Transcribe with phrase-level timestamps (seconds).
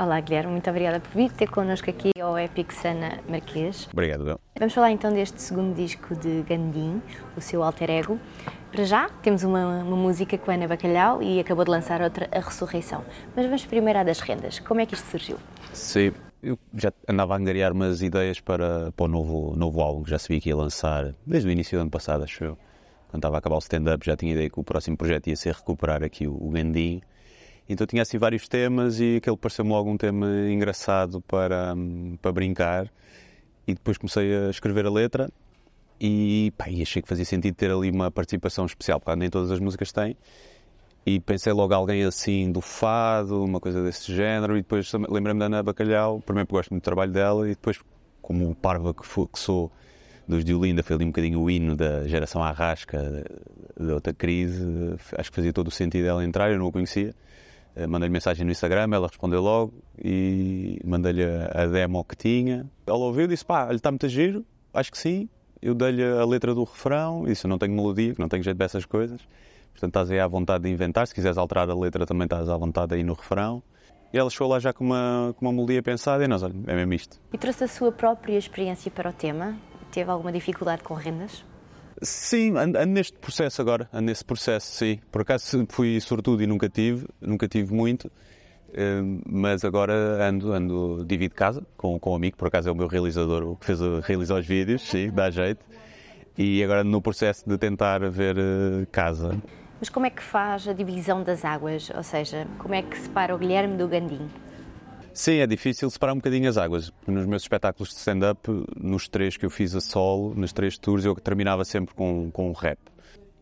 [0.00, 3.86] Olá, Guilherme, muito obrigada por vir ter connosco aqui ao Epic Sana Marquês.
[3.92, 4.40] Obrigado, Bel.
[4.58, 7.02] Vamos falar então deste segundo disco de Gandim,
[7.36, 8.18] o seu alter ego.
[8.72, 12.30] Para já, temos uma, uma, música com a Ana Bacalhau e acabou de lançar outra,
[12.32, 13.04] A Ressurreição.
[13.36, 14.58] Mas vamos primeiro à das rendas.
[14.58, 15.36] Como é que isto surgiu?
[15.74, 16.12] Sim,
[16.42, 20.18] eu já andava a angariar umas ideias para, para o novo, novo álbum que já
[20.18, 22.58] sabia que ia lançar desde o início do ano passado, acho eu.
[23.10, 25.52] Quando estava a acabar o stand-up, já tinha ideia que o próximo projeto ia ser
[25.52, 27.02] recuperar aqui o, o Gandim
[27.72, 31.74] então tinha assim vários temas e aquele pareceu-me logo um tema engraçado para,
[32.20, 32.90] para brincar.
[33.66, 35.30] E depois comecei a escrever a letra
[36.00, 39.60] e, pá, achei que fazia sentido ter ali uma participação especial, porque nem todas as
[39.60, 40.16] músicas têm.
[41.04, 44.56] E pensei logo alguém assim do fado, uma coisa desse género.
[44.56, 47.78] E depois lembrei-me da Ana Bacalhau, primeiro porque gosto muito do trabalho dela e depois,
[48.20, 49.70] como parva que, que sou
[50.26, 53.24] dos de Olinda, foi ali um bocadinho o hino da geração Arrasca,
[53.78, 54.64] da outra crise.
[55.16, 57.14] Acho que fazia todo o sentido ela entrar, eu não o conhecia.
[57.76, 62.66] Eh, mandei-lhe mensagem no Instagram, ela respondeu logo e mandei-lhe a demo que tinha.
[62.86, 65.28] Ela ouviu e disse: pá, ele está muito giro, acho que sim.
[65.62, 68.84] Eu dei-lhe a letra do refrão, disse: eu não tenho melodia, não tenho jeito dessas
[68.84, 69.20] coisas.
[69.72, 71.06] Portanto, estás aí à vontade de inventar.
[71.06, 73.62] Se quiseres alterar a letra, também estás à vontade aí no refrão.
[74.12, 76.74] E ela chegou lá já com uma, com uma melodia pensada e nós, olha, é
[76.74, 77.20] mesmo isto.
[77.32, 79.56] E trouxe a sua própria experiência para o tema?
[79.92, 81.44] Teve alguma dificuldade com rendas?
[82.02, 84.98] Sim, ando, ando, neste processo agora, ando nesse processo, sim.
[85.12, 88.10] Por acaso fui sortudo e nunca tive, nunca tive muito,
[88.72, 92.74] eh, mas agora ando, ando, divido casa com, com um amigo, por acaso é o
[92.74, 95.64] meu realizador, o que fez realizar os vídeos, sim, dá jeito.
[96.38, 99.38] E agora no processo de tentar ver eh, casa.
[99.78, 101.90] Mas como é que faz a divisão das águas?
[101.94, 104.26] Ou seja, como é que separa o Guilherme do Gandim?
[105.12, 106.92] Sim, é difícil separar um bocadinho as águas.
[107.06, 108.40] Nos meus espetáculos de stand-up,
[108.76, 112.48] nos três que eu fiz a solo, nas três tours, eu terminava sempre com, com
[112.48, 112.78] um rap.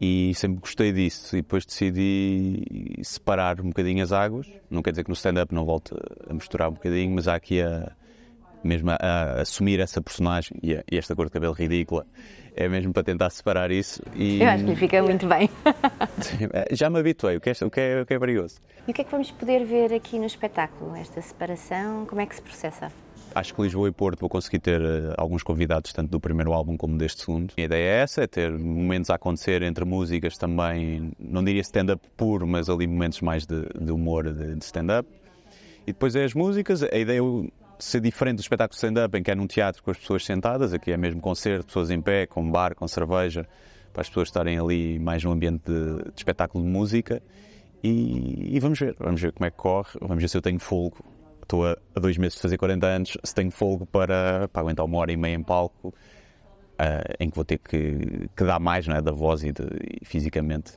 [0.00, 1.36] E sempre gostei disso.
[1.36, 4.48] E depois decidi separar um bocadinho as águas.
[4.68, 5.94] Não quer dizer que no stand-up não volte
[6.28, 7.92] a misturar um bocadinho, mas há aqui a,
[8.62, 12.06] mesmo a, a assumir essa personagem e, a, e, esta cor de cabelo ridícula.
[12.54, 14.02] É mesmo para tentar separar isso.
[14.14, 14.42] E...
[14.42, 15.48] Eu acho que lhe fica muito bem.
[16.52, 18.16] É, já me habituei, o que, é, o, que é, o que é.
[18.86, 20.94] E o que é que vamos poder ver aqui no espetáculo?
[20.96, 22.92] Esta separação, como é que se processa?
[23.34, 26.76] Acho que Lisboa e Porto vou conseguir ter uh, alguns convidados, tanto do primeiro álbum
[26.76, 27.54] como deste segundo.
[27.56, 32.06] A ideia é essa, é ter momentos a acontecer entre músicas também, não diria stand-up
[32.16, 35.08] puro, mas ali momentos mais de, de humor, de, de stand-up.
[35.86, 37.22] E depois é as músicas, a ideia
[37.82, 40.92] ser diferente do espetáculo stand-up, em que é num teatro com as pessoas sentadas, aqui
[40.92, 43.46] é mesmo concerto, pessoas em pé, com bar, com cerveja,
[43.92, 47.22] para as pessoas estarem ali mais num ambiente de, de espetáculo de música.
[47.82, 50.60] E, e, vamos ver, vamos ver como é que corre, vamos ver se eu tenho
[50.60, 50.98] folgo.
[51.42, 54.86] Estou a, a dois meses de fazer 40 anos, se tenho folgo para, para aguentar
[54.86, 58.86] uma hora e meia em palco, uh, em que vou ter que, que dar mais
[58.86, 59.64] não é, da voz e, de,
[60.00, 60.74] e fisicamente.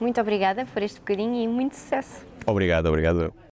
[0.00, 2.26] Muito obrigada por este bocadinho e muito sucesso.
[2.46, 3.32] Obrigado, obrigado.